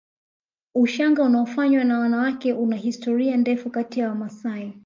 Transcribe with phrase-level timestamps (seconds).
[0.75, 4.73] Ushanga unaofanywa na wanawake una historia ndefu kati ya Wamasai